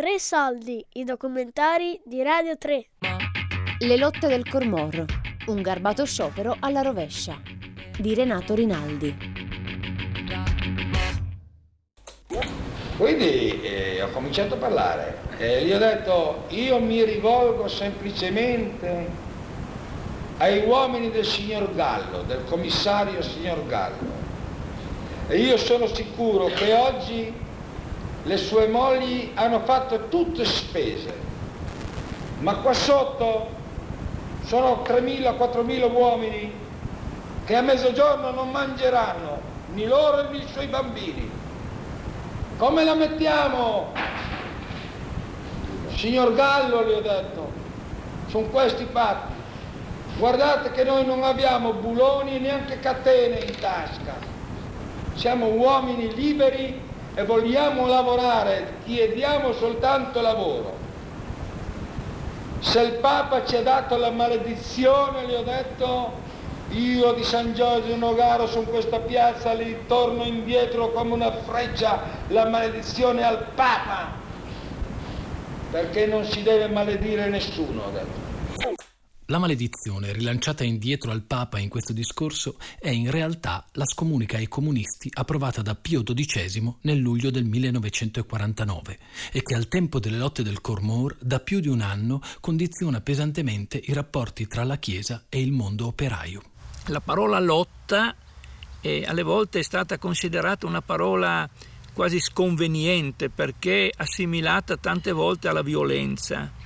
Tre 0.00 0.18
soldi, 0.18 0.82
i 0.94 1.04
documentari 1.04 2.00
di 2.06 2.22
Radio 2.22 2.56
3. 2.56 2.86
Le 3.80 3.96
lotte 3.98 4.28
del 4.28 4.48
Cormor, 4.48 5.04
un 5.48 5.60
garbato 5.60 6.06
sciopero 6.06 6.56
alla 6.58 6.80
rovescia, 6.80 7.38
di 7.98 8.14
Renato 8.14 8.54
Rinaldi. 8.54 9.14
Quindi 12.96 13.60
eh, 13.60 14.00
ho 14.00 14.08
cominciato 14.12 14.54
a 14.54 14.56
parlare 14.56 15.18
e 15.36 15.66
gli 15.66 15.72
ho 15.74 15.78
detto 15.78 16.44
io 16.48 16.80
mi 16.80 17.04
rivolgo 17.04 17.68
semplicemente 17.68 19.06
ai 20.38 20.64
uomini 20.64 21.10
del 21.10 21.26
signor 21.26 21.74
Gallo, 21.74 22.22
del 22.22 22.44
commissario 22.46 23.20
signor 23.20 23.66
Gallo. 23.66 24.10
E 25.28 25.36
io 25.36 25.58
sono 25.58 25.86
sicuro 25.88 26.46
che 26.46 26.72
oggi 26.72 27.48
le 28.22 28.36
sue 28.36 28.66
mogli 28.68 29.32
hanno 29.34 29.60
fatto 29.60 30.08
tutte 30.08 30.44
spese, 30.44 31.12
ma 32.40 32.56
qua 32.56 32.72
sotto 32.72 33.58
sono 34.44 34.82
3.000-4.000 34.86 35.92
uomini 35.92 36.52
che 37.44 37.56
a 37.56 37.62
mezzogiorno 37.62 38.30
non 38.30 38.50
mangeranno 38.50 39.40
né 39.72 39.86
loro 39.86 40.28
né 40.28 40.38
i 40.38 40.46
suoi 40.52 40.66
bambini. 40.66 41.30
Come 42.56 42.84
la 42.84 42.94
mettiamo? 42.94 43.92
Signor 45.94 46.34
Gallo, 46.34 46.84
gli 46.84 46.92
ho 46.92 47.00
detto, 47.00 47.52
sono 48.28 48.46
questi 48.46 48.86
fatti. 48.90 49.32
Guardate 50.18 50.70
che 50.72 50.84
noi 50.84 51.06
non 51.06 51.22
abbiamo 51.22 51.72
buloni 51.72 52.36
e 52.36 52.38
neanche 52.38 52.78
catene 52.80 53.38
in 53.38 53.58
tasca. 53.58 54.14
Siamo 55.14 55.46
uomini 55.46 56.14
liberi 56.14 56.88
e 57.20 57.24
vogliamo 57.24 57.86
lavorare, 57.86 58.76
chiediamo 58.86 59.52
soltanto 59.52 60.22
lavoro. 60.22 60.78
Se 62.60 62.80
il 62.80 62.92
Papa 62.94 63.44
ci 63.44 63.56
ha 63.56 63.62
dato 63.62 63.98
la 63.98 64.10
maledizione, 64.10 65.26
gli 65.26 65.34
ho 65.34 65.42
detto, 65.42 66.12
io 66.70 67.12
di 67.12 67.22
San 67.22 67.52
Giorgio 67.52 67.94
Nogaro 67.96 68.46
su 68.46 68.64
questa 68.64 69.00
piazza 69.00 69.52
li 69.52 69.84
torno 69.86 70.24
indietro 70.24 70.92
come 70.92 71.12
una 71.12 71.30
freccia 71.30 72.00
la 72.28 72.46
maledizione 72.48 73.22
al 73.22 73.48
Papa, 73.54 74.12
perché 75.70 76.06
non 76.06 76.24
si 76.24 76.42
deve 76.42 76.68
maledire 76.68 77.28
nessuno, 77.28 77.82
ho 77.82 77.90
detto. 77.90 78.29
La 79.30 79.38
maledizione, 79.38 80.12
rilanciata 80.12 80.64
indietro 80.64 81.12
al 81.12 81.22
Papa 81.22 81.60
in 81.60 81.68
questo 81.68 81.92
discorso, 81.92 82.56
è 82.80 82.88
in 82.88 83.12
realtà 83.12 83.64
la 83.74 83.86
scomunica 83.86 84.38
ai 84.38 84.48
comunisti 84.48 85.08
approvata 85.12 85.62
da 85.62 85.76
Pio 85.76 86.02
XII 86.02 86.78
nel 86.80 86.98
luglio 86.98 87.30
del 87.30 87.44
1949 87.44 88.98
e 89.30 89.42
che 89.42 89.54
al 89.54 89.68
tempo 89.68 90.00
delle 90.00 90.18
lotte 90.18 90.42
del 90.42 90.60
Cormor 90.60 91.16
da 91.20 91.38
più 91.38 91.60
di 91.60 91.68
un 91.68 91.80
anno 91.80 92.20
condiziona 92.40 93.00
pesantemente 93.02 93.80
i 93.80 93.92
rapporti 93.92 94.48
tra 94.48 94.64
la 94.64 94.78
Chiesa 94.78 95.26
e 95.28 95.40
il 95.40 95.52
mondo 95.52 95.86
operaio. 95.86 96.42
La 96.86 97.00
parola 97.00 97.38
lotta 97.38 98.12
eh, 98.80 99.04
alle 99.06 99.22
volte 99.22 99.60
è 99.60 99.62
stata 99.62 99.96
considerata 99.96 100.66
una 100.66 100.82
parola 100.82 101.48
quasi 101.92 102.18
sconveniente 102.18 103.30
perché 103.30 103.92
assimilata 103.96 104.76
tante 104.76 105.12
volte 105.12 105.46
alla 105.46 105.62
violenza 105.62 106.58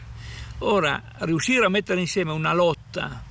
Ora, 0.58 1.02
riuscire 1.18 1.66
a 1.66 1.68
mettere 1.68 2.00
insieme 2.00 2.32
una 2.32 2.52
lotta, 2.52 3.22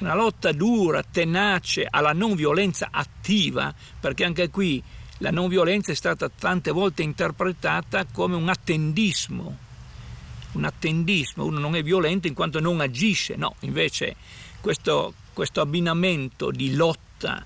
una 0.00 0.14
lotta 0.14 0.52
dura, 0.52 1.02
tenace, 1.02 1.86
alla 1.88 2.12
non 2.12 2.34
violenza 2.34 2.88
attiva, 2.90 3.72
perché 4.00 4.24
anche 4.24 4.50
qui 4.50 4.82
la 5.18 5.30
non 5.30 5.48
violenza 5.48 5.92
è 5.92 5.94
stata 5.94 6.28
tante 6.28 6.72
volte 6.72 7.02
interpretata 7.02 8.04
come 8.06 8.34
un 8.34 8.48
attendismo, 8.48 9.56
un 10.52 10.64
attendismo, 10.64 11.44
uno 11.44 11.60
non 11.60 11.76
è 11.76 11.82
violento 11.82 12.26
in 12.26 12.34
quanto 12.34 12.58
non 12.58 12.80
agisce, 12.80 13.36
no, 13.36 13.54
invece 13.60 14.16
questo, 14.60 15.14
questo 15.32 15.60
abbinamento 15.60 16.50
di 16.50 16.74
lotta 16.74 17.44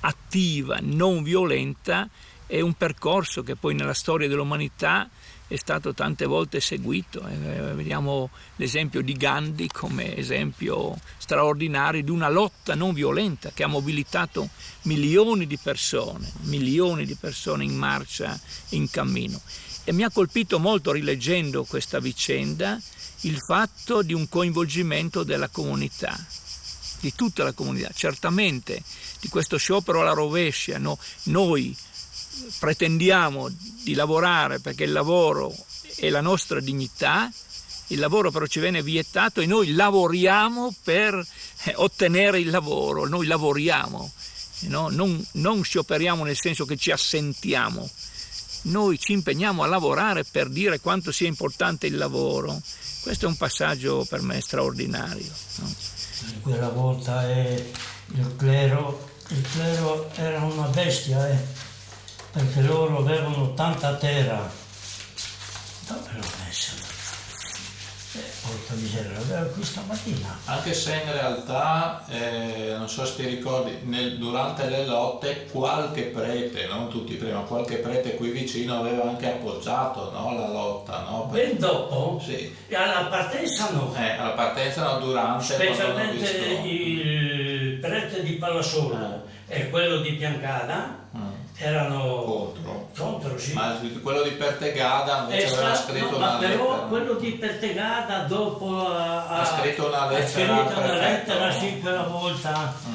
attiva, 0.00 0.78
non 0.82 1.22
violenta, 1.22 2.08
è 2.48 2.60
un 2.60 2.72
percorso 2.72 3.42
che 3.42 3.56
poi 3.56 3.74
nella 3.74 3.92
storia 3.92 4.26
dell'umanità 4.26 5.08
è 5.46 5.56
stato 5.56 5.92
tante 5.92 6.24
volte 6.24 6.60
seguito. 6.60 7.26
Eh, 7.26 7.74
vediamo 7.74 8.30
l'esempio 8.56 9.02
di 9.02 9.12
Gandhi 9.12 9.68
come 9.68 10.16
esempio 10.16 10.98
straordinario 11.18 12.02
di 12.02 12.10
una 12.10 12.30
lotta 12.30 12.74
non 12.74 12.94
violenta 12.94 13.50
che 13.52 13.64
ha 13.64 13.66
mobilitato 13.66 14.48
milioni 14.82 15.46
di 15.46 15.58
persone, 15.58 16.32
milioni 16.44 17.04
di 17.04 17.14
persone 17.14 17.64
in 17.64 17.76
marcia, 17.76 18.38
in 18.70 18.88
cammino. 18.88 19.40
E 19.84 19.92
mi 19.92 20.02
ha 20.02 20.10
colpito 20.10 20.58
molto 20.58 20.90
rileggendo 20.90 21.64
questa 21.64 21.98
vicenda 22.00 22.80
il 23.22 23.38
fatto 23.38 24.00
di 24.00 24.14
un 24.14 24.26
coinvolgimento 24.26 25.22
della 25.22 25.48
comunità, 25.48 26.18
di 27.00 27.12
tutta 27.14 27.44
la 27.44 27.52
comunità. 27.52 27.90
Certamente 27.94 28.82
di 29.20 29.28
questo 29.28 29.58
sciopero 29.58 30.00
alla 30.00 30.12
rovescia 30.12 30.78
no, 30.78 30.98
noi 31.24 31.76
pretendiamo 32.58 33.48
di 33.82 33.94
lavorare 33.94 34.60
perché 34.60 34.84
il 34.84 34.92
lavoro 34.92 35.54
è 35.96 36.08
la 36.10 36.20
nostra 36.20 36.60
dignità, 36.60 37.30
il 37.88 37.98
lavoro 37.98 38.30
però 38.30 38.46
ci 38.46 38.60
viene 38.60 38.82
vietato 38.82 39.40
e 39.40 39.46
noi 39.46 39.72
lavoriamo 39.72 40.74
per 40.82 41.14
eh, 41.64 41.72
ottenere 41.76 42.38
il 42.40 42.50
lavoro, 42.50 43.06
noi 43.06 43.26
lavoriamo, 43.26 44.10
no? 44.60 44.88
non, 44.90 45.24
non 45.32 45.62
scioperiamo 45.62 46.24
nel 46.24 46.36
senso 46.36 46.64
che 46.64 46.76
ci 46.76 46.90
assentiamo, 46.90 47.88
noi 48.62 48.98
ci 48.98 49.12
impegniamo 49.12 49.62
a 49.62 49.66
lavorare 49.66 50.24
per 50.24 50.48
dire 50.48 50.80
quanto 50.80 51.12
sia 51.12 51.28
importante 51.28 51.86
il 51.86 51.96
lavoro. 51.96 52.60
Questo 53.00 53.26
è 53.26 53.28
un 53.28 53.36
passaggio 53.36 54.04
per 54.08 54.20
me 54.20 54.40
straordinario. 54.40 55.30
No? 55.56 55.72
Quella 56.42 56.68
volta 56.68 57.30
eh, 57.30 57.72
il, 58.14 58.36
clero, 58.36 59.08
il 59.28 59.42
clero 59.52 60.10
era 60.16 60.42
una 60.42 60.66
bestia. 60.66 61.28
Eh 61.28 61.66
perché 62.38 62.60
loro 62.60 62.98
avevano 62.98 63.52
tanta 63.54 63.94
terra. 63.94 64.48
Dove 65.88 66.10
l'ho 66.14 66.26
messa? 66.44 66.72
Eh, 68.12 68.22
porca 68.42 68.74
miseria, 68.74 69.10
l'avevo 69.12 69.50
qui 69.50 69.64
stamattina. 69.64 70.38
Anche 70.44 70.72
se 70.72 71.02
in 71.04 71.12
realtà, 71.12 72.04
eh, 72.08 72.74
non 72.76 72.88
so 72.88 73.04
se 73.04 73.16
ti 73.16 73.26
ricordi, 73.26 73.78
nel, 73.82 74.18
durante 74.18 74.68
le 74.68 74.86
lotte 74.86 75.46
qualche 75.50 76.02
prete, 76.04 76.66
non 76.66 76.88
tutti 76.88 77.14
prima, 77.14 77.40
qualche 77.40 77.78
prete 77.78 78.14
qui 78.14 78.30
vicino 78.30 78.78
aveva 78.78 79.08
anche 79.08 79.26
appoggiato 79.26 80.12
no, 80.12 80.34
la 80.38 80.48
lotta. 80.48 81.00
No? 81.08 81.28
Per... 81.32 81.44
Ben 81.44 81.58
dopo? 81.58 82.22
Sì. 82.24 82.54
Alla 82.72 83.06
partenza 83.06 83.70
no. 83.70 83.92
Eh, 83.96 84.10
alla 84.12 84.30
partenza 84.30 84.84
no, 84.84 84.98
durante. 85.00 85.54
Specialmente 85.54 86.16
visto... 86.16 86.66
il 86.66 87.78
prete 87.80 88.22
di 88.22 88.32
Pallasolo 88.34 89.24
eh. 89.48 89.60
e 89.60 89.70
quello 89.70 89.98
di 89.98 90.12
Piancada. 90.12 91.06
Erano 91.60 92.22
contro. 92.22 92.88
contro 92.96 93.36
sì. 93.38 93.52
Ma 93.52 93.76
quello 94.00 94.22
di 94.22 94.30
Pertegada 94.30 95.22
invece 95.22 95.54
aveva 95.54 95.74
scritto 95.74 96.10
no, 96.10 96.16
una 96.16 96.32
ma 96.32 96.38
però 96.38 96.70
lettera. 96.70 96.86
quello 96.86 97.14
di 97.14 97.30
Pertegada 97.32 98.18
dopo 98.20 98.86
ha, 98.86 99.26
ha 99.26 99.44
scritto 99.44 99.88
una 99.88 100.08
lettera, 100.08 100.56
scritto 100.56 100.78
una 100.80 100.94
lettera 100.94 101.52
sì 101.52 101.66
per 101.82 101.92
la 101.94 102.02
volta. 102.04 102.74
Mm. 102.88 102.94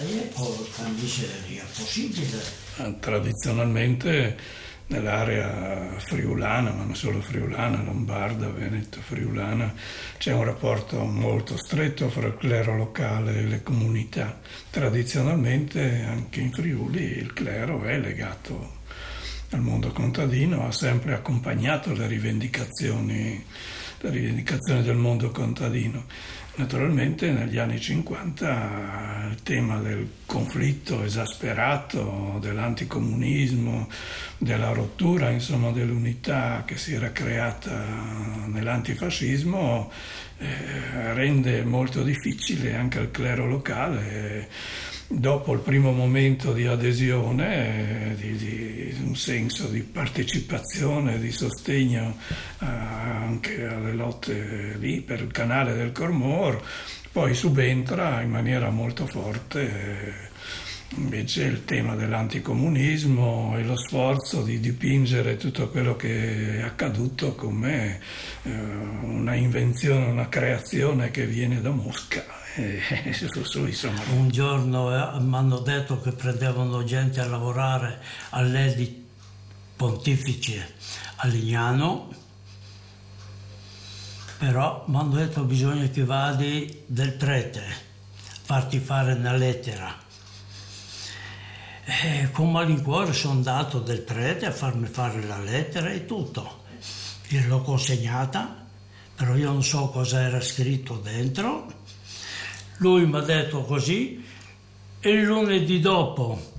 E 0.00 0.32
porca 0.34 0.82
miseria, 0.88 1.62
possibile? 1.76 2.42
Tradizionalmente 2.98 4.36
nell'area 4.86 5.94
friulana, 5.98 6.70
ma 6.70 6.84
non 6.84 6.94
solo 6.94 7.20
friulana, 7.20 7.82
lombarda, 7.82 8.48
veneto, 8.48 9.00
friulana, 9.00 9.72
c'è 10.18 10.32
un 10.32 10.44
rapporto 10.44 11.02
molto 11.04 11.56
stretto 11.56 12.08
fra 12.10 12.26
il 12.26 12.36
clero 12.36 12.76
locale 12.76 13.38
e 13.38 13.42
le 13.42 13.62
comunità. 13.62 14.38
Tradizionalmente 14.70 16.04
anche 16.06 16.40
in 16.40 16.52
Friuli 16.52 17.02
il 17.18 17.32
clero 17.32 17.82
è 17.82 17.98
legato 17.98 18.82
al 19.50 19.60
mondo 19.60 19.90
contadino, 19.92 20.66
ha 20.66 20.72
sempre 20.72 21.14
accompagnato 21.14 21.92
le 21.92 22.06
rivendicazioni, 22.06 23.44
le 24.04 24.10
rivendicazioni 24.10 24.82
del 24.82 24.96
mondo 24.96 25.30
contadino. 25.30 26.04
Naturalmente 26.56 27.32
negli 27.32 27.58
anni 27.58 27.80
50 27.80 29.28
il 29.30 29.42
tema 29.42 29.78
del 29.78 30.08
conflitto 30.24 31.02
esasperato, 31.02 32.38
dell'anticomunismo, 32.40 33.88
della 34.38 34.72
rottura 34.72 35.30
insomma, 35.30 35.70
dell'unità 35.72 36.62
che 36.64 36.76
si 36.76 36.94
era 36.94 37.10
creata 37.10 38.46
nell'antifascismo 38.46 39.90
eh, 40.38 41.12
rende 41.14 41.64
molto 41.64 42.02
difficile 42.02 42.74
anche 42.76 42.98
al 42.98 43.10
clero 43.10 43.46
locale 43.46 44.48
dopo 45.18 45.52
il 45.52 45.60
primo 45.60 45.92
momento 45.92 46.52
di 46.52 46.66
adesione, 46.66 48.14
di, 48.18 48.36
di 48.36 48.96
un 49.04 49.16
senso 49.16 49.68
di 49.68 49.80
partecipazione, 49.80 51.18
di 51.18 51.30
sostegno 51.30 52.16
eh, 52.60 52.66
anche 52.66 53.64
alle 53.64 53.92
lotte 53.92 54.76
lì 54.78 55.00
per 55.00 55.20
il 55.20 55.30
canale 55.30 55.74
del 55.74 55.92
Cormor, 55.92 56.62
poi 57.12 57.34
subentra 57.34 58.20
in 58.22 58.30
maniera 58.30 58.70
molto 58.70 59.06
forte 59.06 60.32
invece 60.96 61.44
il 61.44 61.64
tema 61.64 61.96
dell'anticomunismo 61.96 63.54
e 63.56 63.64
lo 63.64 63.76
sforzo 63.76 64.42
di 64.42 64.60
dipingere 64.60 65.36
tutto 65.36 65.68
quello 65.68 65.96
che 65.96 66.58
è 66.58 66.62
accaduto 66.62 67.34
come 67.34 68.00
eh, 68.42 68.50
una 68.50 69.34
invenzione, 69.34 70.06
una 70.06 70.28
creazione 70.28 71.10
che 71.10 71.26
viene 71.26 71.60
da 71.60 71.70
Mosca. 71.70 72.42
E, 72.56 73.12
su, 73.12 73.60
Un 74.14 74.28
giorno 74.28 74.92
eh, 74.92 75.20
mi 75.20 75.36
hanno 75.36 75.58
detto 75.58 76.00
che 76.00 76.12
prendevano 76.12 76.84
gente 76.84 77.20
a 77.20 77.26
lavorare 77.26 78.00
all'Edi 78.30 79.06
Pontifice 79.76 80.74
a 81.16 81.26
Lignano, 81.26 82.08
però 84.38 84.84
mi 84.86 84.96
hanno 84.96 85.14
detto 85.14 85.42
bisogna 85.42 85.86
che 85.88 86.04
vadi 86.04 86.82
del 86.86 87.12
prete, 87.12 87.62
farti 88.42 88.78
fare 88.78 89.14
una 89.14 89.32
lettera 89.32 90.02
e 91.86 92.20
eh, 92.20 92.30
con 92.30 92.50
malincuore 92.50 93.12
sono 93.12 93.34
andato 93.34 93.78
del 93.78 94.00
prete 94.00 94.46
a 94.46 94.52
farmi 94.52 94.86
fare 94.86 95.22
la 95.22 95.38
lettera 95.38 95.90
e 95.90 96.06
tutto. 96.06 96.62
Gliel'ho 97.28 97.60
consegnata, 97.60 98.66
però 99.14 99.36
io 99.36 99.52
non 99.52 99.62
so 99.62 99.88
cosa 99.88 100.20
era 100.20 100.40
scritto 100.40 100.96
dentro. 100.96 101.82
Lui 102.78 103.06
mi 103.06 103.16
ha 103.16 103.20
detto 103.20 103.62
così 103.62 104.24
e 105.00 105.10
il 105.10 105.24
lunedì 105.24 105.80
dopo 105.80 106.52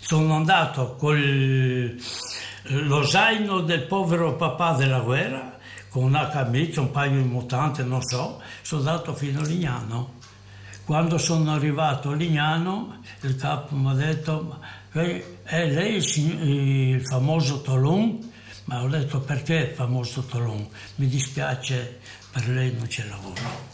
sono 0.00 0.34
andato 0.36 0.94
con 0.94 1.98
lo 2.62 3.02
zaino 3.02 3.60
del 3.60 3.82
povero 3.82 4.36
papà 4.36 4.72
della 4.74 5.00
guerra, 5.00 5.58
con 5.88 6.04
una 6.04 6.28
camicia, 6.28 6.80
un 6.80 6.90
paio 6.90 7.20
di 7.20 7.28
mutante, 7.28 7.82
non 7.82 8.02
so, 8.02 8.40
sono 8.62 8.80
andato 8.80 9.14
fino 9.14 9.40
a 9.40 9.44
Lignano. 9.44 10.16
Quando 10.84 11.18
sono 11.18 11.52
arrivato 11.52 12.10
a 12.10 12.14
Lignano, 12.14 13.00
il 13.22 13.36
capo 13.36 13.74
mi 13.74 13.90
ha 13.90 13.94
detto, 13.94 14.58
è 14.92 15.66
lei 15.66 15.96
il, 15.96 17.02
famoso 17.06 17.60
Tolun? 17.60 18.32
Ma 18.64 18.82
ho 18.82 18.88
detto, 18.88 19.20
perché 19.20 19.54
il 19.54 19.74
famoso 19.74 20.22
Tolun? 20.22 20.66
Mi 20.96 21.06
dispiace, 21.06 22.00
per 22.32 22.48
lei 22.48 22.74
non 22.74 22.86
c'è 22.86 23.04
lavoro. 23.04 23.66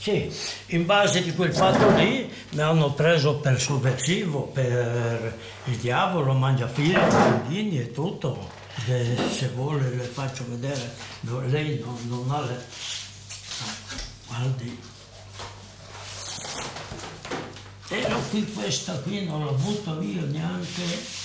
Sì, 0.00 0.32
in 0.66 0.86
base 0.86 1.22
di 1.22 1.34
quel 1.34 1.52
fatto 1.52 1.90
lì 1.96 2.32
mi 2.50 2.60
hanno 2.60 2.92
preso 2.92 3.36
per 3.36 3.60
sovversivo, 3.60 4.42
per 4.42 5.36
il 5.64 5.76
diavolo, 5.76 6.32
mangiafigli, 6.34 6.92
bambini 6.92 7.80
e 7.80 7.90
tutto. 7.90 8.48
Se 8.86 9.48
vuole 9.54 9.90
le 9.90 10.04
faccio 10.04 10.44
vedere, 10.48 10.94
lei 11.48 11.82
non, 11.84 11.98
non 12.06 12.30
ha 12.30 12.40
le 12.42 12.64
guardi. 14.28 14.80
Però 17.88 18.20
qui 18.30 18.52
questa 18.52 18.92
qui 19.00 19.24
non 19.24 19.46
la 19.46 19.52
butto 19.52 19.98
via 19.98 20.22
neanche. 20.22 21.16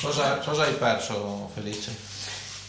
Cosa, 0.00 0.38
cosa 0.38 0.64
hai 0.64 0.74
perso 0.74 1.50
Felice? 1.54 1.96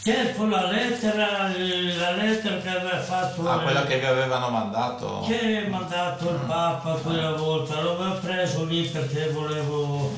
Cerco 0.04 0.46
la 0.48 0.70
lettera, 0.70 1.48
la 1.48 2.12
lettera 2.12 2.58
che 2.58 2.68
aveva 2.68 3.02
fatto. 3.02 3.48
Ah, 3.48 3.62
quella 3.62 3.86
che 3.86 4.00
vi 4.00 4.06
avevano 4.06 4.50
mandato? 4.50 5.24
Che 5.26 5.64
ha 5.66 5.70
mandato 5.70 6.30
il 6.30 6.40
Papa 6.46 6.96
quella 6.96 7.32
volta, 7.32 7.82
l'avevo 7.82 8.20
preso 8.20 8.66
lì 8.66 8.84
perché 8.84 9.30
volevo. 9.30 10.14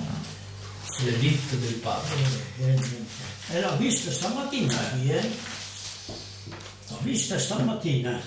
L'editto 1.03 1.55
del 1.57 1.73
Papa. 1.73 2.01
E 3.51 3.61
l'ho 3.61 3.75
vista 3.77 4.09
stamattina 4.09 4.75
qui, 4.75 5.11
eh? 5.11 5.31
L'ho 6.87 6.97
vista 7.01 7.37
stamattina. 7.37 8.19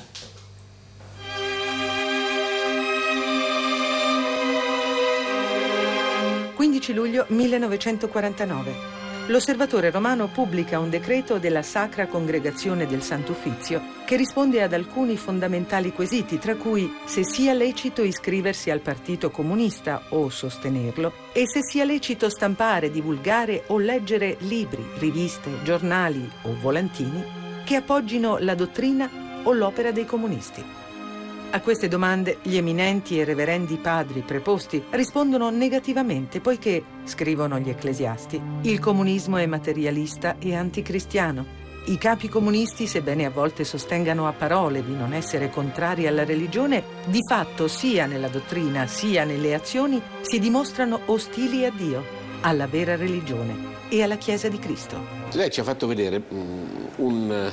15 6.55 6.93
luglio 6.95 7.25
1949. 7.29 8.98
L'osservatore 9.29 9.91
romano 9.91 10.29
pubblica 10.29 10.79
un 10.79 10.89
decreto 10.89 11.39
della 11.39 11.61
Sacra 11.61 12.07
Congregazione 12.07 12.87
del 12.87 13.03
Sant'Uffizio 13.03 13.97
che 14.07 14.17
risponde 14.17 14.63
ad 14.63 14.73
alcuni 14.73 15.19
fondamentali 15.19 15.93
quesiti, 15.93 16.39
tra 16.39 16.57
cui 16.57 16.91
se 17.05 17.25
sia 17.25 17.53
lecito 17.53 18.03
iscriversi 18.03 18.71
al 18.71 18.81
Partito 18.81 19.31
Comunista 19.31 20.01
o 20.11 20.31
sostenerlo 20.31 21.13
e 21.35 21.47
se 21.47 21.61
sia 21.63 21.85
lecito 21.85 22.31
stampare, 22.31 22.91
divulgare 22.91 23.65
o 23.67 23.77
leggere 23.77 24.39
libri, 24.41 24.83
riviste, 24.97 25.63
giornali 25.63 26.27
o 26.45 26.57
volantini 26.59 27.23
che 27.65 27.77
appoggino 27.77 28.39
la 28.39 28.55
dottrina 28.55 29.11
o 29.43 29.53
l'opera 29.53 29.93
dei 29.93 30.07
comunisti. 30.07 30.78
A 31.51 31.63
queste 31.63 31.89
domande 31.89 32.41
gli 32.43 32.59
eminenti 32.59 33.19
e 33.19 33.25
reverendi 33.25 33.77
padri 33.77 34.21
preposti 34.21 34.85
rispondono 34.91 35.49
negativamente 35.49 36.41
poiché, 36.41 36.83
scrivono 37.05 37.59
gli 37.59 37.71
ecclesiasti, 37.71 38.39
il 38.63 38.79
comunismo 38.79 39.39
è 39.39 39.47
materialista 39.47 40.37
e 40.39 40.55
anticristiano. 40.55 41.57
I 41.87 41.97
capi 41.97 42.29
comunisti, 42.29 42.87
sebbene 42.87 43.25
a 43.25 43.31
volte 43.31 43.65
sostengano 43.65 44.29
a 44.29 44.35
parole 44.35 44.85
di 44.85 44.95
non 44.95 45.15
essere 45.15 45.49
contrari 45.49 46.07
alla 46.07 46.27
religione, 46.27 46.85
di 47.07 47.21
fatto 47.27 47.67
sia 47.67 48.05
nella 48.05 48.29
dottrina 48.29 48.87
sia 48.87 49.25
nelle 49.25 49.55
azioni 49.55 50.03
si 50.21 50.39
dimostrano 50.39 51.01
ostili 51.07 51.65
a 51.65 51.71
Dio, 51.71 52.05
alla 52.43 52.67
vera 52.67 52.95
religione 52.95 53.57
e 53.89 54.03
alla 54.03 54.17
Chiesa 54.17 54.49
di 54.49 54.59
Cristo. 54.59 55.03
Lei 55.33 55.51
ci 55.51 55.61
ha 55.61 55.65
fatto 55.65 55.87
vedere 55.87 56.23
um, 56.29 56.91
un 56.97 57.53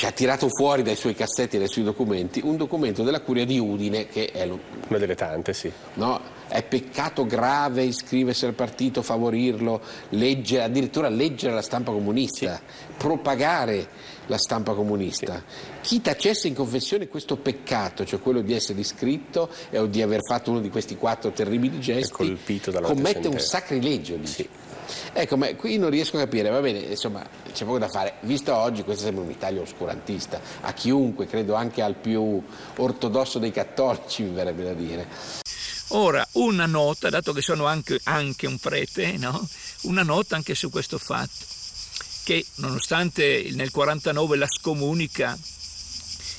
che 0.00 0.06
ha 0.06 0.12
tirato 0.12 0.48
fuori 0.48 0.82
dai 0.82 0.96
suoi 0.96 1.14
cassetti 1.14 1.56
e 1.56 1.58
dai 1.58 1.68
suoi 1.68 1.84
documenti 1.84 2.40
un 2.42 2.56
documento 2.56 3.02
della 3.02 3.20
curia 3.20 3.44
di 3.44 3.58
Udine 3.58 4.06
che 4.06 4.30
è 4.32 4.48
una 4.48 4.98
delle 4.98 5.14
tante, 5.14 5.52
sì. 5.52 5.70
No, 5.94 6.18
è 6.50 6.64
peccato 6.64 7.26
grave 7.26 7.84
iscriversi 7.84 8.44
al 8.44 8.54
partito, 8.54 9.02
favorirlo, 9.02 9.80
leggere, 10.10 10.64
addirittura 10.64 11.08
leggere 11.08 11.54
la 11.54 11.62
stampa 11.62 11.92
comunista, 11.92 12.56
sì. 12.56 12.84
propagare 12.96 13.88
la 14.26 14.36
stampa 14.36 14.74
comunista. 14.74 15.42
Sì. 15.46 15.68
Chi 15.80 16.00
tacesse 16.00 16.48
in 16.48 16.54
confessione 16.54 17.06
questo 17.06 17.36
peccato, 17.36 18.04
cioè 18.04 18.20
quello 18.20 18.40
di 18.40 18.52
essere 18.52 18.80
iscritto 18.80 19.48
o 19.72 19.86
di 19.86 20.02
aver 20.02 20.24
fatto 20.24 20.50
uno 20.50 20.60
di 20.60 20.70
questi 20.70 20.96
quattro 20.96 21.30
terribili 21.30 21.78
gesti, 21.78 22.36
commette 22.82 23.28
un 23.28 23.38
sacrilegio. 23.38 24.16
Dice. 24.16 24.32
Sì. 24.32 24.48
Ecco, 25.12 25.36
ma 25.36 25.54
qui 25.54 25.78
non 25.78 25.88
riesco 25.88 26.16
a 26.16 26.20
capire, 26.20 26.50
va 26.50 26.60
bene, 26.60 26.78
insomma, 26.80 27.24
c'è 27.52 27.64
poco 27.64 27.78
da 27.78 27.88
fare. 27.88 28.14
Visto 28.22 28.52
oggi, 28.54 28.82
questa 28.82 29.04
sembra 29.04 29.22
un'Italia 29.22 29.60
oscurantista, 29.60 30.40
a 30.62 30.72
chiunque, 30.72 31.26
credo 31.26 31.54
anche 31.54 31.80
al 31.80 31.94
più 31.94 32.42
ortodosso 32.76 33.38
dei 33.38 33.52
cattolici, 33.52 34.24
mi 34.24 34.34
verrebbe 34.34 34.64
da 34.64 34.72
dire. 34.72 35.06
Ora, 35.92 36.26
una 36.32 36.66
nota, 36.66 37.08
dato 37.08 37.32
che 37.32 37.40
sono 37.40 37.66
anche, 37.66 37.98
anche 38.04 38.46
un 38.46 38.58
prete, 38.58 39.16
no? 39.16 39.48
una 39.82 40.02
nota 40.02 40.36
anche 40.36 40.54
su 40.54 40.70
questo 40.70 40.98
fatto, 40.98 41.44
che 42.22 42.44
nonostante 42.56 43.48
nel 43.52 43.70
49 43.70 44.36
la 44.36 44.46
scomunica, 44.48 45.36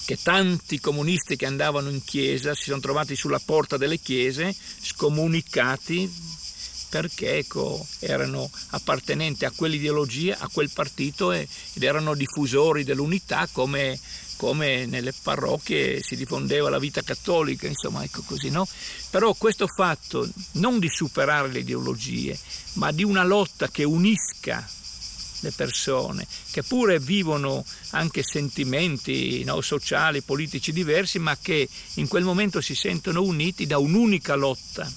che 0.05 0.17
tanti 0.21 0.79
comunisti 0.79 1.35
che 1.35 1.45
andavano 1.45 1.89
in 1.89 2.03
chiesa 2.03 2.55
si 2.55 2.65
sono 2.65 2.79
trovati 2.79 3.15
sulla 3.15 3.41
porta 3.43 3.75
delle 3.75 3.99
chiese, 3.99 4.55
scomunicati 4.81 6.39
perché 6.91 7.37
ecco, 7.37 7.87
erano 7.99 8.49
appartenenti 8.71 9.45
a 9.45 9.53
quell'ideologia, 9.55 10.35
a 10.39 10.49
quel 10.51 10.69
partito 10.69 11.31
ed 11.31 11.47
erano 11.79 12.13
diffusori 12.15 12.83
dell'unità 12.83 13.47
come, 13.49 13.97
come 14.35 14.85
nelle 14.87 15.13
parrocchie 15.13 16.01
si 16.03 16.17
diffondeva 16.17 16.69
la 16.69 16.79
vita 16.79 17.01
cattolica, 17.01 17.65
insomma, 17.65 18.03
ecco 18.03 18.23
così, 18.23 18.49
no? 18.49 18.67
Però 19.09 19.33
questo 19.35 19.67
fatto 19.67 20.29
non 20.55 20.79
di 20.79 20.89
superare 20.89 21.47
le 21.47 21.59
ideologie, 21.59 22.37
ma 22.73 22.91
di 22.91 23.05
una 23.05 23.23
lotta 23.23 23.69
che 23.69 23.85
unisca 23.85 24.69
le 25.39 25.51
persone, 25.51 26.27
che 26.51 26.61
pure 26.61 26.99
vivono 26.99 27.63
anche 27.91 28.21
sentimenti 28.21 29.45
no, 29.45 29.61
sociali, 29.61 30.21
politici 30.23 30.73
diversi, 30.73 31.19
ma 31.19 31.37
che 31.41 31.69
in 31.95 32.09
quel 32.09 32.25
momento 32.25 32.59
si 32.59 32.75
sentono 32.75 33.23
uniti 33.23 33.65
da 33.65 33.77
un'unica 33.77 34.35
lotta 34.35 34.91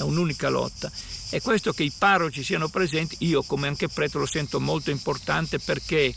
è 0.00 0.02
un'unica 0.02 0.48
lotta. 0.48 0.90
E 1.30 1.40
questo 1.40 1.72
che 1.72 1.84
i 1.84 1.92
parroci 1.96 2.42
siano 2.42 2.68
presenti, 2.68 3.16
io 3.20 3.42
come 3.42 3.68
anche 3.68 3.88
prete 3.88 4.18
lo 4.18 4.26
sento 4.26 4.58
molto 4.60 4.90
importante 4.90 5.58
perché 5.58 6.12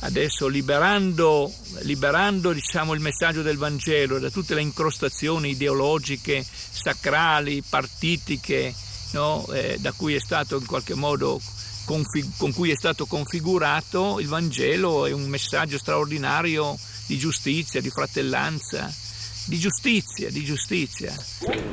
adesso 0.00 0.46
liberando, 0.46 1.52
liberando 1.80 2.52
diciamo, 2.52 2.94
il 2.94 3.00
messaggio 3.00 3.42
del 3.42 3.58
Vangelo 3.58 4.18
da 4.18 4.30
tutte 4.30 4.54
le 4.54 4.62
incrostazioni 4.62 5.50
ideologiche, 5.50 6.44
sacrali, 6.44 7.62
partitiche, 7.68 8.74
no? 9.12 9.46
eh, 9.52 9.76
da 9.78 9.92
cui 9.92 10.14
è 10.14 10.20
stato 10.20 10.56
in 10.56 10.66
qualche 10.66 10.94
modo 10.94 11.40
config- 11.84 12.36
con 12.36 12.52
cui 12.52 12.70
è 12.70 12.76
stato 12.76 13.06
configurato, 13.06 14.20
il 14.20 14.28
Vangelo 14.28 15.06
è 15.06 15.12
un 15.12 15.28
messaggio 15.28 15.76
straordinario 15.76 16.78
di 17.06 17.18
giustizia, 17.18 17.80
di 17.80 17.90
fratellanza 17.90 19.08
di 19.46 19.58
giustizia, 19.58 20.30
di 20.30 20.44
giustizia. 20.44 21.12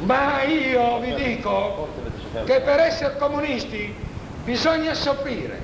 Ma 0.04 0.44
io 0.44 1.00
vi 1.00 1.16
dico 1.16 1.88
che 2.46 2.62
per 2.62 2.80
essere 2.80 3.18
comunisti 3.18 3.94
bisogna 4.44 4.94
soffrire. 4.94 5.62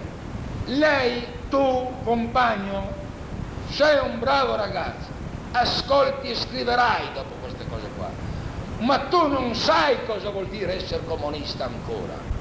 Lei, 0.65 1.25
tu, 1.50 1.91
compagno, 2.03 2.91
sei 3.69 4.00
un 4.07 4.19
bravo 4.19 4.55
ragazzo, 4.55 5.07
ascolti 5.51 6.29
e 6.29 6.36
scriverai 6.36 7.13
dopo 7.13 7.36
queste 7.41 7.65
cose 7.69 7.88
qua. 7.95 8.10
Ma 8.79 9.00
tu 9.00 9.27
non 9.27 9.55
sai 9.55 9.98
cosa 10.05 10.29
vuol 10.29 10.48
dire 10.48 10.75
essere 10.75 11.03
comunista 11.05 11.65
ancora. 11.65 12.31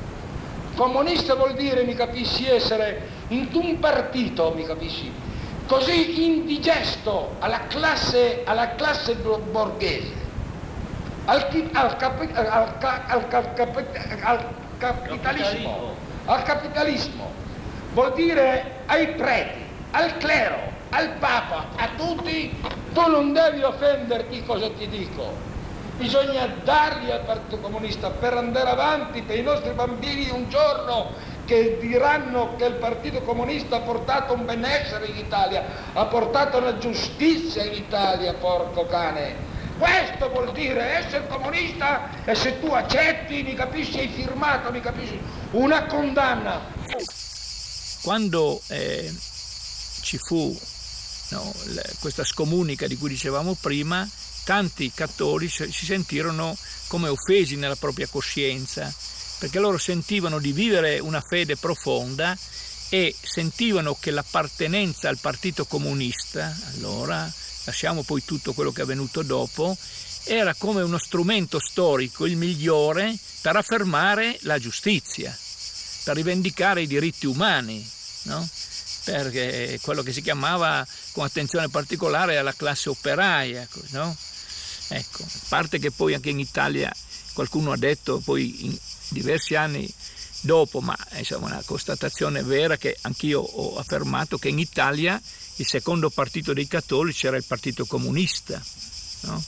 Comunista 0.75 1.35
vuol 1.35 1.55
dire, 1.55 1.85
mi 1.85 1.95
capisci, 1.95 2.47
essere 2.49 3.09
in 3.29 3.49
un 3.53 3.79
partito, 3.79 4.53
mi 4.57 4.65
capisci, 4.65 5.11
così 5.73 6.27
indigesto 6.27 7.37
alla 7.39 7.67
classe, 7.67 8.43
alla 8.45 8.75
classe 8.75 9.15
borghese, 9.15 10.13
al, 11.25 11.47
al, 11.73 11.97
capi, 11.97 12.29
al, 12.35 12.47
al 14.21 14.45
capitalismo, 14.77 15.95
al 16.27 16.43
capitalismo, 16.43 17.31
vuol 17.95 18.13
dire 18.13 18.81
ai 18.85 19.15
preti, 19.15 19.65
al 19.93 20.19
clero, 20.19 20.59
al 20.91 21.09
papa, 21.19 21.69
a 21.77 21.89
tutti, 21.97 22.55
tu 22.93 23.11
non 23.11 23.33
devi 23.33 23.63
offenderti 23.63 24.45
cosa 24.45 24.69
ti 24.77 24.87
dico. 24.89 25.51
Bisogna 25.97 26.49
dargli 26.65 27.11
al 27.11 27.21
Partito 27.21 27.57
Comunista 27.59 28.11
per 28.11 28.35
andare 28.35 28.69
avanti 28.69 29.23
per 29.23 29.39
i 29.39 29.43
nostri 29.43 29.73
bambini 29.73 30.29
un 30.29 30.51
giorno 30.51 31.13
che 31.45 31.79
diranno 31.81 32.57
che 32.57 32.65
il 32.65 32.75
Partito 32.75 33.23
Comunista 33.23 33.77
ha 33.77 33.81
portato 33.81 34.35
un 34.35 34.45
benessere 34.45 35.07
in 35.07 35.17
Italia, 35.17 35.65
ha 35.93 36.05
portato 36.07 36.61
la 36.61 36.79
giustizia 36.79 37.65
in 37.65 37.75
Italia, 37.75 38.35
porco 38.35 38.87
cane. 38.87 39.51
Questo 39.79 40.31
vuol 40.31 40.53
dire 40.53 40.99
essere 40.99 41.27
comunista 41.27 42.25
e 42.25 42.35
se 42.35 42.61
tu 42.61 42.67
accetti, 42.69 43.43
mi 43.43 43.55
capisci, 43.55 43.99
hai 43.99 44.09
firmato, 44.09 44.71
mi 44.71 44.81
capisci, 44.81 45.19
una 45.53 45.87
condanna. 45.87 46.61
Quando 48.03 48.61
eh, 48.69 49.13
ci 50.03 50.19
fu 50.19 50.57
no, 51.31 51.53
questa 52.01 52.25
scomunica 52.25 52.87
di 52.87 52.97
cui 52.97 53.09
dicevamo 53.09 53.57
prima, 53.61 54.09
tanti 54.45 54.93
cattolici 54.93 55.71
si 55.73 55.85
sentirono 55.85 56.57
come 56.89 57.09
offesi 57.09 57.57
nella 57.57 57.77
propria 57.77 58.07
coscienza, 58.11 58.93
perché 59.43 59.59
loro 59.59 59.77
sentivano 59.77 60.39
di 60.39 60.53
vivere 60.53 61.01
una 61.01 61.21
fede 61.21 61.57
profonda 61.57 62.39
e 62.91 63.13
sentivano 63.21 63.97
che 63.99 64.13
l'appartenenza 64.13 65.09
al 65.09 65.19
Partito 65.19 65.65
Comunista, 65.65 66.57
allora 66.75 67.29
lasciamo 67.65 68.05
poi 68.05 68.25
tutto 68.25 68.53
quello 68.53 68.71
che 68.71 68.83
è 68.83 68.85
avvenuto 68.85 69.23
dopo, 69.23 69.77
era 70.27 70.55
come 70.55 70.83
uno 70.83 70.97
strumento 70.97 71.59
storico, 71.59 72.25
il 72.25 72.37
migliore 72.37 73.19
per 73.41 73.57
affermare 73.57 74.39
la 74.43 74.61
giustizia, 74.61 75.37
per 76.05 76.15
rivendicare 76.15 76.83
i 76.83 76.87
diritti 76.87 77.27
umani, 77.27 77.85
no? 78.23 78.49
perché 79.03 79.81
quello 79.83 80.05
che 80.05 80.13
si 80.13 80.23
chiamava 80.23 80.87
con 81.11 81.25
attenzione 81.25 81.69
particolare 81.69 82.37
alla 82.37 82.55
classe 82.55 82.91
operaia. 82.91 83.67
No? 83.89 84.17
Ecco, 84.87 85.25
a 85.25 85.41
parte 85.49 85.81
che 85.81 85.91
poi 85.91 86.15
anche 86.15 86.31
in 86.31 86.39
Italia 86.39 86.95
qualcuno 87.33 87.73
ha 87.73 87.77
detto, 87.77 88.21
poi 88.21 88.79
diversi 89.13 89.55
anni 89.55 89.93
dopo, 90.43 90.81
ma 90.81 90.97
insomma, 91.17 91.47
una 91.47 91.63
constatazione 91.65 92.43
vera 92.43 92.77
che 92.77 92.97
anch'io 93.03 93.41
ho 93.41 93.79
affermato 93.79 94.39
che 94.39 94.49
in 94.49 94.59
Italia 94.59 95.21
il 95.57 95.67
secondo 95.67 96.11
partito 96.11 96.53
dei 96.53 96.67
cattolici 96.67 97.27
era 97.27 97.37
il 97.37 97.45
Partito 97.47 97.85
Comunista. 97.87 98.61
No? 99.23 99.43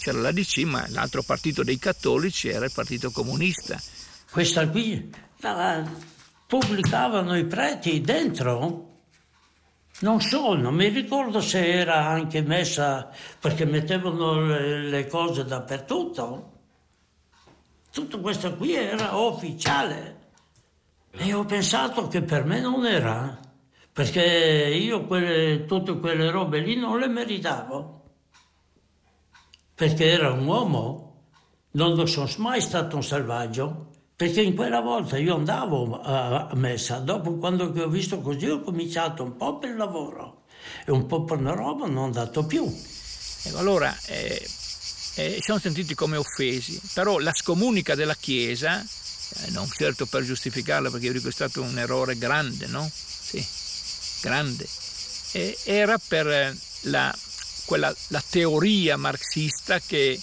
C'era 0.00 0.20
la 0.20 0.32
DC, 0.32 0.58
ma 0.58 0.86
l'altro 0.88 1.22
partito 1.22 1.62
dei 1.62 1.78
cattolici 1.78 2.48
era 2.48 2.64
il 2.64 2.72
Partito 2.72 3.10
Comunista. 3.10 3.80
Questa 4.30 4.68
qui 4.68 5.12
la 5.38 5.84
pubblicavano 6.46 7.36
i 7.36 7.44
preti 7.44 8.00
dentro. 8.00 8.86
Non 10.00 10.20
so, 10.20 10.54
non 10.54 10.74
mi 10.74 10.88
ricordo 10.88 11.40
se 11.40 11.66
era 11.66 12.06
anche 12.06 12.40
messa 12.40 13.10
perché 13.40 13.64
mettevano 13.64 14.40
le 14.40 15.06
cose 15.08 15.44
dappertutto. 15.44 16.57
Tutto 17.90 18.20
questo 18.20 18.54
qui 18.56 18.74
era 18.74 19.16
ufficiale. 19.16 20.16
E 21.10 21.32
ho 21.32 21.44
pensato 21.44 22.08
che 22.08 22.22
per 22.22 22.44
me 22.44 22.60
non 22.60 22.86
era 22.86 23.46
perché 23.98 24.22
io 24.22 25.06
quelle, 25.06 25.64
tutte 25.64 25.98
quelle 25.98 26.30
robe 26.30 26.60
lì 26.60 26.76
non 26.76 27.00
le 27.00 27.08
meritavo, 27.08 28.02
perché 29.74 30.12
era 30.12 30.30
un 30.30 30.46
uomo, 30.46 31.22
non 31.72 32.06
sono 32.06 32.28
mai 32.36 32.60
stato 32.60 32.94
un 32.94 33.02
selvaggio, 33.02 33.88
perché 34.14 34.40
in 34.40 34.54
quella 34.54 34.80
volta 34.80 35.18
io 35.18 35.34
andavo 35.34 36.00
a 36.00 36.48
messa, 36.54 36.98
dopo 36.98 37.38
quando 37.38 37.72
ho 37.76 37.88
visto 37.88 38.20
così 38.20 38.48
ho 38.48 38.60
cominciato 38.60 39.24
un 39.24 39.36
po' 39.36 39.58
per 39.58 39.70
il 39.70 39.76
lavoro 39.76 40.42
e 40.84 40.92
un 40.92 41.06
po' 41.06 41.24
per 41.24 41.42
la 41.42 41.54
roba 41.54 41.86
non 41.86 41.96
ho 41.96 42.04
andato 42.04 42.46
più. 42.46 42.72
Ecco, 43.42 43.58
allora 43.58 43.92
eh, 44.06 44.48
eh, 45.18 45.40
siamo 45.42 45.58
sentiti 45.58 45.94
come 45.94 46.16
offesi, 46.16 46.80
però 46.94 47.18
la 47.18 47.32
scomunica 47.34 47.94
della 47.94 48.16
Chiesa, 48.18 48.80
eh, 48.80 49.50
non 49.50 49.68
certo 49.68 50.06
per 50.06 50.22
giustificarla 50.24 50.90
perché 50.90 51.06
io 51.06 51.12
dico 51.12 51.28
è 51.28 51.32
stato 51.32 51.60
un 51.60 51.78
errore 51.78 52.16
grande, 52.16 52.66
no? 52.66 52.88
Sì 52.90 53.44
grande, 54.20 54.66
e 55.32 55.56
era 55.64 55.98
per 55.98 56.26
eh, 56.26 56.56
la, 56.82 57.14
quella, 57.66 57.94
la 58.08 58.22
teoria 58.28 58.96
marxista 58.96 59.78
che 59.78 60.20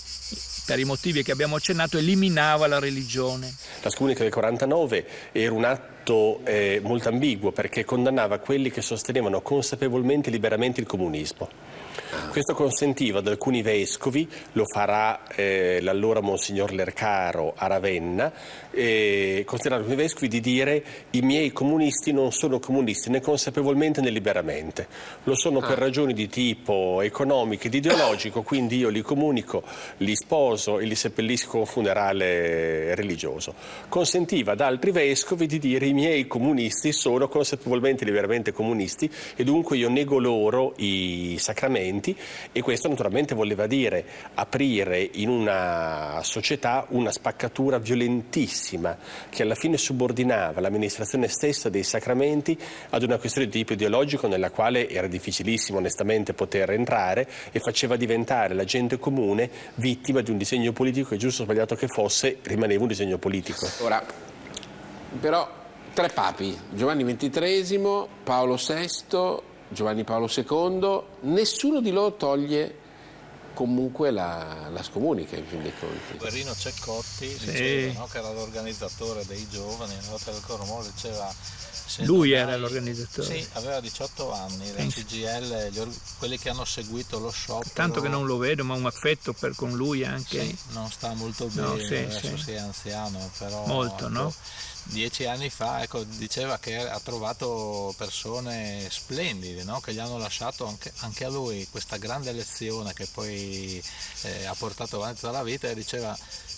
per 0.66 0.80
i 0.80 0.84
motivi 0.84 1.22
che 1.22 1.32
abbiamo 1.32 1.56
accennato, 1.58 1.98
eliminava 1.98 2.66
la 2.66 2.80
religione. 2.80 3.54
La 3.84 3.92
scomunica 3.92 4.24
del 4.24 4.32
49 4.32 5.08
era 5.32 5.54
un 5.54 5.64
atto 5.64 6.44
eh, 6.44 6.82
molto 6.84 7.10
ambiguo 7.10 7.52
perché 7.52 7.86
condannava 7.86 8.40
quelli 8.40 8.72
che 8.72 8.82
sostenevano 8.82 9.42
consapevolmente 9.42 10.30
e 10.30 10.32
liberamente 10.32 10.82
il 10.82 10.88
comunismo. 10.88 11.48
Questo 12.30 12.54
consentiva 12.54 13.20
ad 13.20 13.28
alcuni 13.28 13.62
vescovi, 13.62 14.28
lo 14.54 14.66
farà 14.66 15.26
eh, 15.28 15.80
l'allora 15.82 16.20
Monsignor 16.20 16.74
Lercaro 16.74 17.54
a 17.56 17.68
Ravenna, 17.68 18.32
eh, 18.72 19.44
considerare 19.46 19.82
alcuni 19.82 20.02
vescovi 20.02 20.28
di 20.28 20.42
dire 20.42 20.84
i 21.12 21.22
miei 21.22 21.52
comunisti 21.52 22.12
non 22.12 22.32
sono 22.32 22.60
comunisti 22.60 23.10
né 23.10 23.22
consapevolmente 23.22 24.02
né 24.02 24.10
liberamente, 24.10 24.88
lo 25.24 25.36
sono 25.36 25.60
ah. 25.60 25.66
per 25.66 25.78
ragioni 25.78 26.14
di 26.14 26.28
tipo 26.28 27.00
economico 27.02 27.68
ed 27.68 27.74
ideologico, 27.74 28.42
quindi 28.42 28.78
io 28.78 28.90
li 28.90 29.02
comunico, 29.02 29.64
li 29.98 30.16
sposo 30.16 30.80
e 30.80 30.86
li 30.86 30.96
seppellisco 30.96 31.50
con 31.50 31.66
funerale 31.66 32.96
religioso. 32.96 33.54
Consentiva 33.88 34.52
ad 34.52 34.62
altri 34.62 34.92
vescovi 34.92 35.46
di 35.48 35.58
dire 35.58 35.86
i 35.86 35.94
miei 35.94 36.28
comunisti 36.28 36.92
sono 36.92 37.30
consapevolmente 37.30 38.04
e 38.04 38.08
liberamente 38.08 38.52
comunisti 38.52 39.10
e 39.36 39.44
dunque 39.46 39.78
io 39.78 39.90
nego 39.90 40.20
loro 40.20 40.74
i 40.78 41.38
sacramenti 41.40 42.05
e 42.52 42.62
questo 42.62 42.90
naturalmente 42.90 43.34
voleva 43.34 43.68
dire 43.68 44.06
aprire 44.34 45.10
in 45.14 45.30
una 45.30 46.20
società 46.24 46.86
una 46.90 47.12
spaccatura 47.12 47.78
violentissima 47.78 48.98
che 49.30 49.44
alla 49.44 49.56
fine 49.56 49.78
subordinava 49.78 50.60
l'amministrazione 50.60 51.28
stessa 51.28 51.70
dei 51.70 51.84
sacramenti 51.84 52.58
ad 52.90 53.04
una 53.04 53.18
questione 53.18 53.48
di 53.48 53.60
tipo 53.60 53.74
ideologico 53.74 54.28
nella 54.28 54.50
quale 54.50 54.90
era 54.90 55.08
difficilissimo 55.08 55.78
onestamente 55.78 56.34
poter 56.34 56.72
entrare 56.72 57.28
e 57.52 57.60
faceva 57.60 57.96
diventare 57.96 58.54
la 58.54 58.66
gente 58.66 59.00
comune 59.00 59.50
vittima 59.76 60.22
di 60.22 60.32
un 60.32 60.38
disegno 60.38 60.74
politico 60.74 61.10
che 61.10 61.18
giusto 61.18 61.44
o 61.44 61.46
sbagliato 61.46 61.76
che 61.76 61.88
fosse 61.88 62.40
rimaneva 62.44 62.82
un 62.82 62.88
disegno 62.88 63.18
politico. 63.18 63.68
Ora, 63.82 64.04
però 65.20 65.50
tre 65.94 66.10
papi, 66.10 66.58
Giovanni 66.72 67.04
XXIII, 67.04 68.06
Paolo 68.24 68.56
VI 68.56 69.54
Giovanni 69.68 70.04
Paolo 70.04 70.30
II, 70.34 71.02
nessuno 71.32 71.82
di 71.82 71.92
loro 71.92 72.14
toglie 72.16 72.84
comunque 73.54 74.12
la, 74.12 74.68
la 74.72 74.84
scomunica 74.84 75.36
in 75.38 75.46
fin 75.48 75.64
dei 75.64 75.74
conti. 75.80 76.18
Guerrino 76.18 76.54
Ceccotti 76.54 77.30
sì. 77.30 77.46
diceva 77.46 78.00
no, 78.00 78.08
che 78.08 78.18
era 78.20 78.32
l'organizzatore 78.32 79.26
dei 79.26 79.48
giovani, 79.50 79.96
nella 79.96 80.12
lotta 80.12 80.32
del 80.32 80.42
Coromò 80.42 80.84
diceva 80.84 81.34
lui 82.00 82.32
era 82.32 82.54
hai... 82.54 82.60
l'organizzatore. 82.60 83.42
Sì, 83.42 83.48
aveva 83.54 83.80
18 83.80 84.32
anni, 84.32 84.74
la 84.74 84.86
CGL, 84.86 85.72
or... 85.78 85.90
quelli 86.18 86.38
che 86.38 86.50
hanno 86.50 86.66
seguito 86.66 87.20
lo 87.20 87.30
sciopero. 87.30 87.70
Tanto 87.74 88.02
che 88.02 88.08
non 88.08 88.26
lo 88.26 88.38
vedo, 88.38 88.64
ma 88.64 88.74
un 88.74 88.86
affetto 88.86 89.34
per, 89.34 89.56
con 89.56 89.74
lui 89.74 90.04
anche. 90.04 90.42
Sì, 90.42 90.58
non 90.72 90.90
sta 90.90 91.14
molto 91.14 91.48
bene, 91.48 91.68
no, 91.68 91.78
sì, 91.78 91.96
adesso 91.96 92.36
sì. 92.36 92.44
si 92.44 92.52
è 92.52 92.58
anziano, 92.58 93.30
però... 93.38 93.66
Molto, 93.66 94.06
ecco, 94.06 94.08
no? 94.10 94.34
Dieci 94.86 95.26
anni 95.26 95.50
fa 95.50 95.82
ecco, 95.82 96.04
diceva 96.04 96.58
che 96.60 96.78
ha 96.78 97.00
trovato 97.00 97.94
persone 97.98 98.88
splendide 98.90 99.64
no? 99.64 99.80
che 99.80 99.94
gli 99.94 100.00
hanno 100.00 100.18
lasciato 100.18 100.68
anche, 100.68 100.92
anche, 101.00 101.26
a 101.26 101.30
lui 101.30 101.68
questa 101.70 101.98
grande 101.98 102.32
lezione 102.32 102.94
che 102.94 103.08
poi 103.12 103.82
eh, 104.22 104.46
ha 104.46 104.54
portato 104.54 104.98
avanti 104.98 105.22
tutta 105.22 105.32
la 105.32 105.44
vita 105.44 105.70
e 105.70 105.76
diceva 105.76 106.16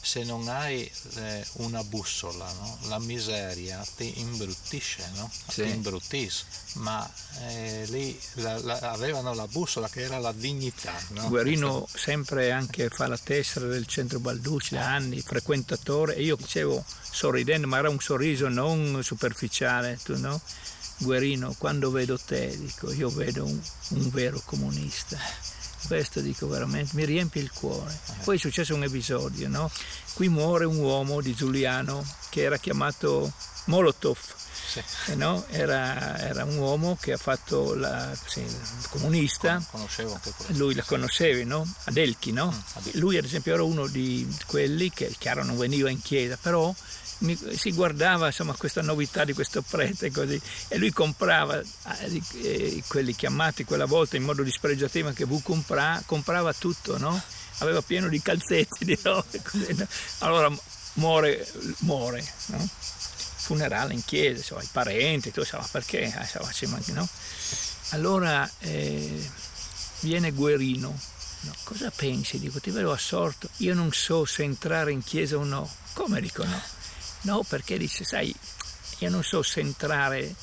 se 0.08 0.24
non 0.24 0.48
hai 0.48 0.90
eh, 1.16 1.46
una 1.56 1.84
bussola, 1.84 2.50
no? 2.54 2.78
la 2.88 2.98
miseria 2.98 3.86
ti 3.98 4.22
imbruttisce, 4.22 5.04
no? 5.16 5.30
sì. 5.50 5.64
ti 5.64 5.70
imbruttisce, 5.70 6.46
ma 6.76 7.06
eh, 7.42 7.84
lì 7.90 8.18
la, 8.36 8.58
la, 8.60 8.78
avevano 8.92 9.34
la 9.34 9.48
bussola 9.48 9.90
che 9.90 10.04
era 10.04 10.18
la 10.18 10.32
dignità. 10.32 10.94
No? 11.10 11.28
Guerino 11.28 11.86
sempre 11.94 12.52
anche 12.52 12.88
fa 12.88 13.08
la 13.08 13.18
tessera 13.18 13.68
del 13.68 13.86
centro 13.86 14.20
Balducci 14.20 14.76
da 14.76 14.94
anni, 14.94 15.20
frequentatore, 15.20 16.16
e 16.16 16.24
io 16.24 16.38
dicevo 16.38 16.86
sorridendo, 17.12 17.68
ma 17.68 17.80
era 17.80 17.90
un 17.90 18.00
sorriso 18.00 18.17
non 18.50 19.00
superficiale, 19.04 20.00
tu 20.04 20.18
no? 20.18 20.40
Guerino, 21.00 21.54
quando 21.58 21.92
vedo 21.92 22.18
te, 22.18 22.58
dico, 22.58 22.92
io 22.92 23.10
vedo 23.10 23.46
un, 23.46 23.60
un 23.90 24.10
vero 24.10 24.42
comunista 24.44 25.18
questo 25.86 26.20
dico 26.20 26.48
veramente, 26.48 26.92
mi 26.96 27.06
riempie 27.06 27.42
il 27.42 27.52
cuore. 27.52 27.98
Poi 28.24 28.36
è 28.36 28.40
successo 28.40 28.76
un 28.76 28.84
episodio, 28.84 29.48
no? 29.48 29.72
Qui 30.14 30.28
muore 30.28 30.66
un 30.66 30.78
uomo 30.78 31.22
di 31.22 31.34
Giuliano 31.34 32.06
che 32.30 32.42
era 32.42 32.58
chiamato 32.58 33.32
Molotov. 33.66 34.18
Sì. 34.68 34.84
Eh 35.12 35.16
no? 35.16 35.46
era, 35.48 36.18
era, 36.18 36.44
un 36.44 36.58
uomo 36.58 36.98
che 37.00 37.14
ha 37.14 37.18
fatto 37.18 37.74
la, 37.74 38.14
sì, 38.26 38.46
comunista. 38.90 39.64
Conoscevo 39.72 40.14
anche 40.14 40.32
quello. 40.36 40.58
Lui 40.58 40.76
la 40.76 40.84
conoscevi, 40.84 41.46
no? 41.46 41.66
Adelchi, 41.86 42.34
no? 42.34 42.52
Mm, 42.52 42.90
Lui 43.00 43.18
ad 43.18 43.24
esempio 43.24 43.54
era 43.54 43.64
uno 43.64 43.88
di 43.88 44.28
quelli 44.46 44.92
che 44.92 45.16
chiaro 45.18 45.46
non 45.46 45.58
veniva 45.58 45.90
in 45.90 46.02
chiesa, 46.02 46.38
però 46.42 46.74
mi, 47.20 47.38
si 47.56 47.72
guardava 47.72 48.28
insomma 48.28 48.54
questa 48.54 48.82
novità 48.82 49.24
di 49.24 49.34
questo 49.34 49.62
prete 49.62 50.12
così 50.12 50.40
e 50.68 50.78
lui 50.78 50.92
comprava 50.92 51.60
eh, 51.60 52.22
eh, 52.42 52.84
quelli 52.88 53.16
chiamati 53.16 53.64
quella 53.64 53.86
volta 53.86 54.18
in 54.18 54.24
modo 54.24 54.44
dispregiativo 54.44 55.08
anche 55.08 55.26
V 55.26 55.42
compra, 55.42 56.02
comprava 56.06 56.54
tutto 56.54 56.98
no? 56.98 57.20
aveva 57.60 57.82
pieno 57.82 58.08
di 58.08 58.22
calzetti 58.22 58.86
di 58.86 58.98
robe 59.02 59.42
così, 59.42 59.74
no? 59.74 59.88
allora 60.20 60.52
muore, 60.94 61.48
muore 61.80 62.26
no? 62.48 62.70
funerale 63.48 63.94
in 63.94 64.04
chiesa 64.04 64.38
insomma, 64.38 64.62
i 64.62 64.70
parenti 64.72 65.32
tu 65.32 65.40
insomma, 65.40 65.68
perché 65.72 66.02
insomma, 66.02 66.80
no? 66.88 67.08
allora 67.90 68.50
eh, 68.60 69.30
viene 70.02 70.32
Guerino 70.32 71.00
no? 71.40 71.56
cosa 71.64 71.90
pensi? 71.90 72.40
dico 72.40 72.60
ti 72.60 72.70
vedo 72.70 72.92
assorto 72.92 73.50
io 73.58 73.74
non 73.74 73.92
so 73.92 74.26
se 74.26 74.44
entrare 74.44 74.92
in 74.92 75.04
chiesa 75.04 75.38
o 75.38 75.44
no 75.44 75.68
come 75.94 76.22
dico 76.22 76.44
no 76.44 76.76
No, 77.22 77.44
perché 77.44 77.78
dice, 77.78 78.04
sai, 78.04 78.34
io 79.00 79.10
non 79.10 79.24
so 79.24 79.42
se 79.42 79.60
entrare 79.60 80.36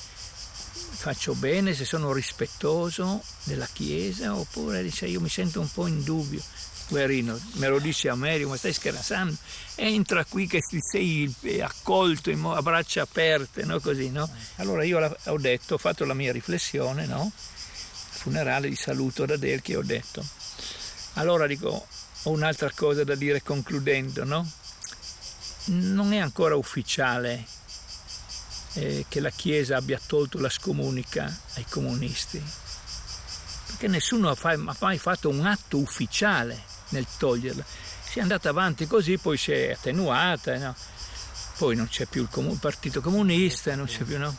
faccio 0.94 1.34
bene, 1.34 1.74
se 1.74 1.84
sono 1.84 2.12
rispettoso 2.12 3.22
della 3.44 3.68
Chiesa, 3.70 4.34
oppure 4.34 4.82
dice 4.82 5.06
io 5.06 5.20
mi 5.20 5.28
sento 5.28 5.60
un 5.60 5.70
po' 5.70 5.86
in 5.86 6.02
dubbio. 6.02 6.42
Guerrino, 6.86 7.38
me 7.54 7.68
lo 7.68 7.78
dice 7.78 8.10
a 8.10 8.14
me, 8.14 8.38
ma 8.44 8.56
stai 8.56 8.72
scherzando? 8.72 9.34
Entra 9.76 10.24
qui 10.24 10.46
che 10.46 10.60
sei 10.60 11.34
accolto 11.62 12.30
a 12.30 12.62
braccia 12.62 13.02
aperte, 13.02 13.64
no? 13.64 13.80
Così, 13.80 14.10
no? 14.10 14.28
Allora 14.56 14.84
io 14.84 15.16
ho 15.24 15.38
detto, 15.38 15.74
ho 15.74 15.78
fatto 15.78 16.04
la 16.04 16.14
mia 16.14 16.30
riflessione, 16.30 17.06
no? 17.06 17.30
Funerale 17.34 18.68
di 18.68 18.76
saluto 18.76 19.24
da 19.24 19.36
Delchi, 19.36 19.74
ho 19.74 19.82
detto. 19.82 20.24
Allora 21.14 21.46
dico, 21.46 21.86
ho 22.22 22.30
un'altra 22.30 22.70
cosa 22.74 23.02
da 23.02 23.14
dire 23.14 23.42
concludendo, 23.42 24.24
no? 24.24 24.50
Non 25.66 26.12
è 26.12 26.18
ancora 26.18 26.56
ufficiale 26.56 27.44
eh, 28.74 29.06
che 29.08 29.20
la 29.20 29.30
Chiesa 29.30 29.76
abbia 29.76 30.00
tolto 30.04 30.38
la 30.38 30.48
scomunica 30.48 31.34
ai 31.54 31.64
comunisti, 31.68 32.42
perché 33.66 33.88
nessuno 33.88 34.30
ha 34.30 34.56
mai 34.78 34.98
fatto 34.98 35.28
un 35.28 35.46
atto 35.46 35.78
ufficiale 35.78 36.62
nel 36.90 37.06
toglierla. 37.16 37.64
Si 38.08 38.18
è 38.18 38.22
andata 38.22 38.48
avanti 38.48 38.86
così, 38.86 39.18
poi 39.18 39.36
si 39.36 39.52
è 39.52 39.72
attenuata, 39.72 40.56
no? 40.58 40.76
poi 41.56 41.76
non 41.76 41.88
c'è 41.88 42.06
più 42.06 42.22
il, 42.22 42.28
com- 42.30 42.50
il 42.50 42.58
Partito 42.58 43.00
Comunista, 43.00 43.76
più, 44.04 44.18
no? 44.18 44.36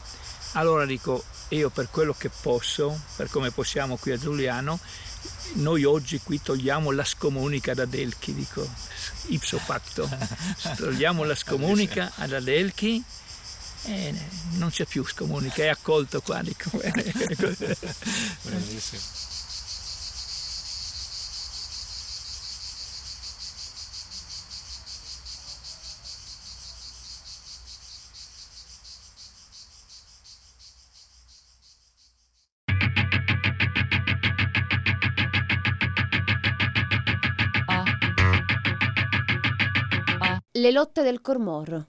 Allora 0.53 0.85
dico, 0.85 1.23
io 1.49 1.69
per 1.69 1.89
quello 1.89 2.13
che 2.17 2.29
posso, 2.29 2.97
per 3.15 3.29
come 3.29 3.51
possiamo 3.51 3.97
qui 3.97 4.11
a 4.11 4.17
Giuliano, 4.17 4.79
noi 5.53 5.83
oggi 5.83 6.19
qui 6.21 6.41
togliamo 6.41 6.91
la 6.91 7.03
scomunica 7.03 7.73
da 7.73 7.85
Delchi, 7.85 8.33
dico, 8.33 8.67
ipso 9.27 9.57
facto, 9.57 10.09
togliamo 10.77 11.23
la 11.23 11.35
scomunica 11.35 12.11
ad 12.15 12.33
Adelchi 12.33 13.03
e 13.85 14.13
non 14.53 14.69
c'è 14.69 14.85
più 14.85 15.05
scomunica, 15.05 15.63
è 15.63 15.67
accolto 15.67 16.21
qua, 16.21 16.41
dico. 16.41 16.69
Bellissimo. 18.41 19.34
Le 40.65 40.71
lotte 40.71 41.03
del 41.03 41.21
Cormorro. 41.21 41.85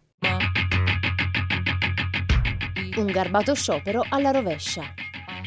Un 2.97 3.07
garbato 3.07 3.55
sciopero 3.55 4.05
alla 4.07 4.33
rovescia 4.33 4.83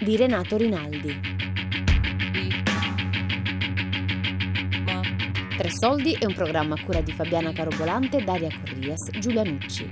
di 0.03 0.17
Renato 0.17 0.57
Rinaldi. 0.57 1.15
Tre 5.55 5.69
soldi 5.69 6.13
è 6.13 6.25
un 6.25 6.33
programma 6.33 6.73
a 6.73 6.83
cura 6.83 7.01
di 7.01 7.11
Fabiana 7.11 7.51
Carobolante, 7.51 8.23
Daria 8.23 8.49
Corrias, 8.49 9.11
Giulia 9.19 9.43
Nucci. 9.43 9.87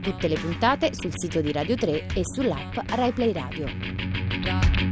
Tutte 0.00 0.26
le 0.26 0.38
puntate 0.40 0.94
sul 0.94 1.12
sito 1.14 1.42
di 1.42 1.52
Radio 1.52 1.74
3 1.74 2.06
e 2.14 2.22
sull'app 2.24 2.78
RaiPlay 2.94 3.32
Radio. 3.34 4.87